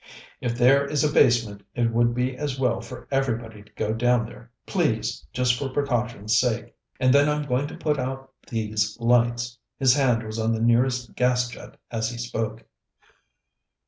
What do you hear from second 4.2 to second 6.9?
there, please just for precaution's sake.